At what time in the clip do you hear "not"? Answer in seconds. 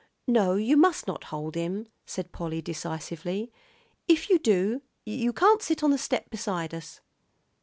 1.05-1.25